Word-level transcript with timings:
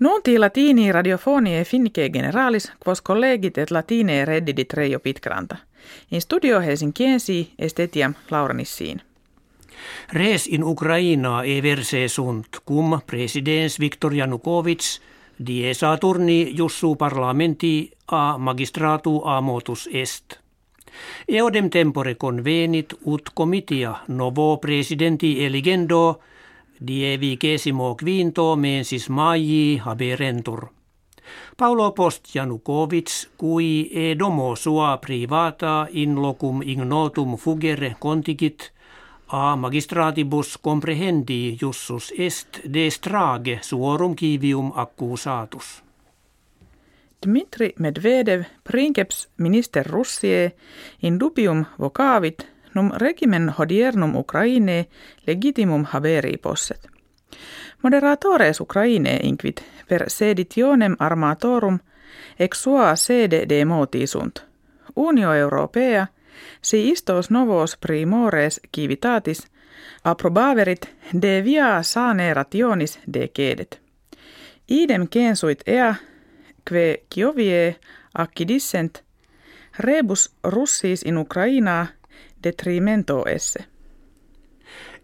Nunti 0.00 0.38
latini 0.38 0.92
radiofonie 0.92 1.64
finnike 1.64 2.08
generalis 2.10 2.72
quos 2.86 3.02
collegit 3.02 3.58
et 3.58 3.70
latine 3.70 4.24
reddidit 4.24 4.72
Reijo 4.72 4.98
Pitkranta. 4.98 5.56
In 6.10 6.20
studio 6.20 6.60
Helsinkiensi 6.60 7.52
estetiam 7.58 8.14
Lauranissiin. 8.30 9.02
Res 10.12 10.46
in 10.46 10.64
Ukraina 10.64 11.42
e 11.44 11.62
verse 11.62 12.08
sunt, 12.08 12.46
cum 12.66 13.00
presidens 13.06 13.80
Viktor 13.80 14.14
Janukovic 14.14 14.82
die 15.46 15.74
Saturni 15.74 16.54
jussu 16.56 16.96
parlamenti 16.96 17.90
a 18.06 18.38
magistratu 18.38 19.22
a 19.24 19.40
motus 19.40 19.88
est. 19.92 20.38
Eodem 21.28 21.70
tempore 21.70 22.14
convenit 22.14 22.94
ut 23.04 23.30
comitia 23.34 23.94
novo 24.08 24.56
presidenti 24.56 25.44
eligendo 25.44 26.20
die 26.86 27.16
vigesimo 27.20 27.94
quinto 27.94 28.56
mensis 28.56 29.08
maii 29.08 29.78
haberentur. 29.84 30.68
Paulo 31.56 31.92
post 31.92 32.34
Janukovic, 32.34 33.10
cui 33.36 33.88
e 33.92 34.14
domo 34.14 34.54
sua 34.54 34.98
privata 34.98 35.86
in 35.90 36.14
locum 36.14 36.62
ignotum 36.62 37.36
fugere 37.36 37.96
contigit, 37.98 38.72
a 39.26 39.56
magistratibus 39.56 40.58
comprehendi 40.60 41.56
jussus 41.60 42.12
est 42.16 42.60
de 42.66 42.90
strage 42.90 43.58
suorum 43.62 44.14
kivium 44.14 44.72
accusatus. 44.74 45.82
Dmitri 47.18 47.72
Medvedev 47.78 48.44
princeps 48.62 49.28
minister 49.36 49.86
Russie 49.86 50.54
in 51.00 51.18
dubium 51.18 51.64
vocavit 51.78 52.53
num 52.74 52.90
regimen 52.96 53.48
hodiernum 53.48 54.16
Ukraine 54.16 54.86
legitimum 55.26 55.84
haveri 55.84 56.36
posset. 56.36 56.86
Moderatores 57.82 58.60
Ukraine 58.60 59.18
inquit 59.22 59.64
per 59.88 60.10
seditionem 60.10 60.96
armatorum 60.98 61.78
ex 62.38 62.62
sua 62.62 62.96
sede 62.96 63.44
de 63.48 63.64
moti 63.64 64.06
sunt. 64.06 64.44
Unio 64.96 65.34
Europea 65.34 66.06
si 66.62 66.90
istos 66.90 67.30
novos 67.30 67.76
primores 67.76 68.60
civitatis 68.76 69.46
approbaverit 70.04 70.88
de 71.20 71.42
via 71.44 71.82
sane 71.82 72.34
rationis 72.34 72.98
de 73.12 73.30
cedet. 73.36 73.80
Idem 74.68 75.08
censuit 75.08 75.68
ea 75.68 75.94
que 76.64 77.04
Kiovie 77.08 77.76
accidissent 78.14 79.02
rebus 79.78 80.34
russis 80.44 81.02
in 81.02 81.18
Ukraina 81.18 81.86
detrimento 82.44 83.24
esse. 83.26 83.64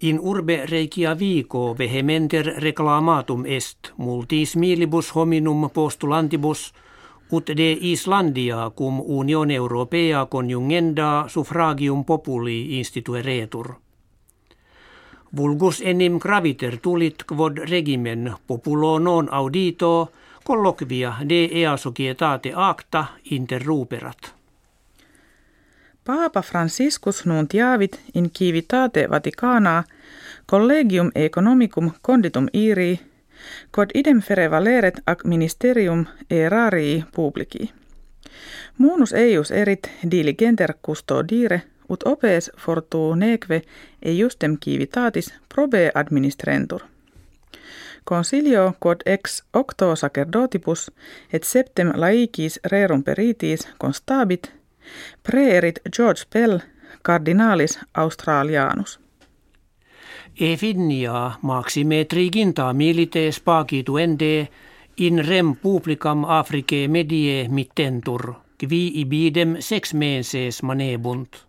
In 0.00 0.18
urbe 0.20 0.66
Reykjavico 0.66 1.74
vehementer 1.78 2.46
reclamatum 2.58 3.46
est 3.46 3.92
multis 3.96 4.56
milibus 4.56 5.14
hominum 5.14 5.70
postulantibus 5.70 6.72
ut 7.30 7.46
de 7.56 7.72
Islandia 7.80 8.70
cum 8.74 9.00
Union 9.00 9.50
Europea 9.50 10.26
conjungenda 10.26 11.24
suffragium 11.28 12.04
populi 12.04 12.78
institueretur. 12.78 13.74
Vulgus 15.36 15.80
enim 15.84 16.18
graviter 16.18 16.78
tulit 16.78 17.24
quod 17.24 17.58
regimen 17.58 18.32
populo 18.46 18.98
non 18.98 19.28
audito 19.30 20.12
colloquia 20.44 21.14
de 21.28 21.48
ea 21.52 21.76
societate 21.76 22.52
acta 22.54 23.06
interruperat. 23.30 24.35
Paapa 26.06 26.42
Franciscus 26.42 27.26
nuntiavit 27.26 28.00
in 28.14 28.30
civitate 28.38 29.10
Vaticana 29.10 29.84
collegium 30.50 31.10
economicum 31.14 31.90
conditum 32.02 32.46
iri 32.52 33.00
quod 33.74 33.90
idem 33.94 34.20
fere 34.20 34.50
valeret 34.50 35.00
ac 35.06 35.24
ministerium 35.24 36.06
erarii 36.30 37.04
publici. 37.14 37.72
Munus 38.78 39.12
eius 39.12 39.50
erit 39.50 39.90
diligenter 40.10 40.74
custodire 40.86 41.62
ut 41.88 42.02
opes 42.04 42.50
fortu 42.56 43.14
neque 43.14 43.62
e 44.02 44.12
justem 44.12 44.56
civitatis 44.64 45.34
probe 45.54 45.90
administrentur. 45.94 46.80
Consilio 48.04 48.74
quod 48.80 49.00
ex 49.06 49.42
octo 49.52 49.96
sacerdotibus 49.96 50.90
et 51.32 51.42
septem 51.42 51.92
laicis 51.94 52.60
rerum 52.64 53.02
peritis 53.02 53.68
constabit 53.78 54.55
Preerit 55.22 55.78
George 55.96 56.22
Pell, 56.30 56.60
cardinalis 57.02 57.78
australianus. 57.94 58.98
E 60.40 60.56
finnia 60.56 61.32
maxime 61.42 62.04
triginta 62.04 62.72
milites 62.72 63.40
pagituende 63.40 64.48
in 64.96 65.24
rem 65.28 65.54
publicam 65.56 66.24
Africae 66.24 66.88
medie 66.88 67.48
mittentur, 67.48 68.34
qui 68.58 69.00
ibidem 69.00 69.56
sex 69.60 69.94
menses 69.94 70.62
manebunt. 70.62 71.46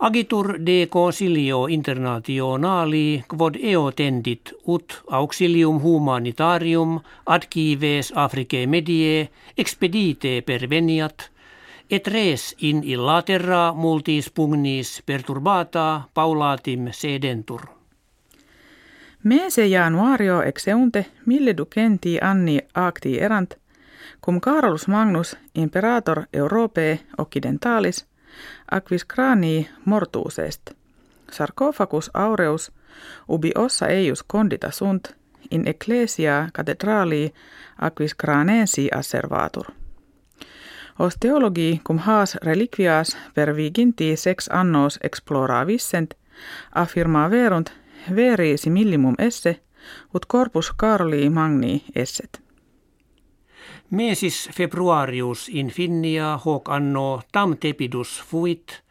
Agitur 0.00 0.58
de 0.66 0.86
consilio 0.86 1.66
internationali 1.66 3.24
quod 3.28 3.56
eo 3.56 3.90
tendit 3.90 4.52
ut 4.66 5.02
auxilium 5.10 5.80
humanitarium 5.82 7.00
ad 7.26 7.48
cives 7.50 8.12
Africae 8.14 8.66
medie 8.66 9.28
expedite 9.56 10.42
perveniat– 10.46 11.18
et 11.90 12.06
res 12.06 12.54
in 12.58 12.82
illaterra 12.84 13.72
multis 13.72 14.30
pugnis 14.30 15.02
perturbata 15.06 16.02
paulatim 16.14 16.88
sedentur. 16.90 17.60
Mese 19.24 19.68
januario 19.68 20.42
exeunte 20.42 21.06
mille 21.26 21.56
ducenti 21.56 22.18
anni 22.22 22.58
acti 22.74 23.20
erant, 23.20 23.54
cum 24.24 24.40
Carolus 24.40 24.88
Magnus 24.88 25.36
imperator 25.54 26.22
Europae 26.32 27.00
occidentalis 27.18 28.06
aquis 28.70 29.04
cranii 29.04 29.68
mortuus 29.84 30.38
est. 30.38 30.70
Sarcophagus 31.32 32.10
aureus 32.14 32.72
ubi 33.28 33.50
ossa 33.54 33.86
eius 33.86 34.22
condita 34.22 34.70
sunt 34.70 35.16
in 35.50 35.68
ecclesia 35.68 36.48
cathedrali 36.52 37.32
aquis 37.78 38.14
cranensi 38.14 38.88
asservatur. 38.94 39.77
Os 40.98 41.14
teologi 41.20 41.80
cum 41.86 41.98
haas 41.98 42.34
reliquias 42.42 43.16
per 43.34 43.54
viginti 43.56 44.16
sex 44.16 44.48
annos 44.50 44.98
affirma 46.74 47.28
verunt 47.30 47.70
veri 48.16 48.58
simillimum 48.58 49.14
esse, 49.18 49.60
ut 50.14 50.26
corpus 50.26 50.72
Caroli 50.80 51.30
magni 51.30 51.84
esset. 51.94 52.40
Mesis 53.90 54.48
februarius 54.52 55.48
in 55.48 55.70
finnia 55.70 56.36
hoc 56.44 56.68
anno 56.68 57.22
tam 57.32 57.56
tepidus 57.56 58.22
fuit, 58.30 58.82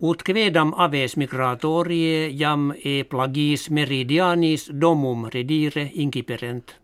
ut 0.00 0.22
quedam 0.22 0.72
aves 0.76 1.16
migratorie 1.16 2.30
jam 2.38 2.72
e 2.84 3.04
plagis 3.04 3.70
meridianis 3.70 4.70
domum 4.80 5.26
redire 5.34 5.90
inciperent. 5.94 6.81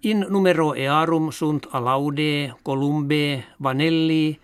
In 0.00 0.26
numero 0.28 0.74
earum 0.74 1.30
sunt 1.30 1.66
alaude, 1.70 2.54
columbe, 2.62 3.44
vanelli, 3.62 4.38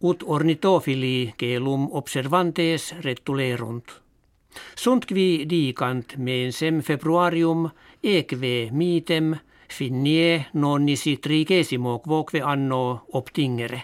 ut 0.00 0.22
ornitofili 0.26 1.34
celum 1.36 1.88
observantes 1.92 2.94
retulerunt. 3.00 4.02
Sunt 4.74 5.04
qui 5.04 5.44
dicant 5.48 6.16
mensem 6.16 6.80
februarium 6.80 7.70
eque 8.02 8.68
mitem 8.72 9.34
finnie 9.68 10.46
nonnisi 10.52 11.16
trigesimo 11.16 11.98
quoque 11.98 12.40
anno 12.42 13.06
obtingere. 13.12 13.82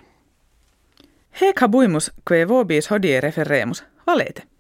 Hec 1.40 1.60
habuimus, 1.60 2.12
que 2.24 2.44
vobis 2.46 2.90
hodie 2.90 3.20
referemus, 3.20 3.84
valete. 4.06 4.53